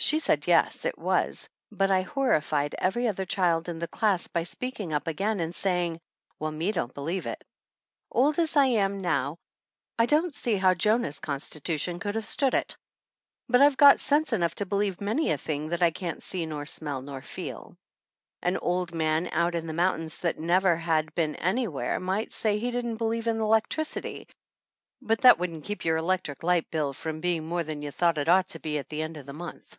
She 0.00 0.20
said 0.20 0.46
yes, 0.46 0.84
it 0.84 0.96
was, 0.96 1.50
but 1.72 1.90
I 1.90 2.02
horrified 2.02 2.76
every 2.78 3.08
other 3.08 3.24
child 3.24 3.68
in 3.68 3.80
the 3.80 3.88
class 3.88 4.28
by 4.28 4.44
speaking 4.44 4.92
up 4.92 5.08
again 5.08 5.40
and 5.40 5.52
saying, 5.52 6.00
"Well, 6.38 6.52
me 6.52 6.70
don't 6.70 6.94
believe 6.94 7.26
it!" 7.26 7.42
Old 8.08 8.38
as 8.38 8.54
I 8.56 8.66
am 8.66 9.00
now, 9.00 9.38
I 9.98 10.06
don't 10.06 10.32
see 10.32 10.54
how 10.56 10.72
Jonah's 10.74 11.18
constitution 11.18 11.98
could 11.98 12.14
have 12.14 12.24
stood 12.24 12.54
it, 12.54 12.76
but 13.48 13.60
I've 13.60 13.76
got 13.76 13.98
sense 13.98 14.32
enough 14.32 14.54
to 14.54 14.66
believe 14.66 15.00
many 15.00 15.32
a 15.32 15.36
thing 15.36 15.68
that 15.70 15.82
I 15.82 15.90
can't 15.90 16.22
see 16.22 16.46
nor 16.46 16.64
smell 16.64 17.02
nor 17.02 17.20
feel. 17.20 17.76
An 18.40 18.56
old 18.58 18.94
man 18.94 19.28
out 19.32 19.56
in 19.56 19.66
the 19.66 19.72
mountains 19.72 20.20
that 20.20 20.36
had 20.36 20.44
never 20.44 20.80
been 21.16 21.34
anywhere 21.36 21.98
might 21.98 22.30
say 22.30 22.58
he 22.60 22.70
didn't 22.70 22.98
believe 22.98 23.26
in 23.26 23.40
electricity, 23.40 24.28
but 25.02 25.22
that 25.22 25.40
wouldn't 25.40 25.64
keep 25.64 25.84
your 25.84 25.96
electric 25.96 26.44
light 26.44 26.70
bill 26.70 26.92
from 26.92 27.20
be 27.20 27.34
ing 27.34 27.46
more 27.48 27.64
than 27.64 27.82
you 27.82 27.90
thought 27.90 28.16
it 28.16 28.28
ought 28.28 28.46
to 28.46 28.60
be 28.60 28.78
at 28.78 28.88
the 28.90 29.02
end 29.02 29.16
of 29.16 29.26
the 29.26 29.32
month. 29.32 29.76